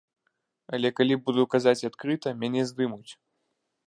Але 0.77 0.89
калі 0.99 1.17
буду 1.27 1.45
казаць 1.53 1.87
адкрыта, 1.89 2.33
мяне 2.41 2.61
здымуць. 2.71 3.11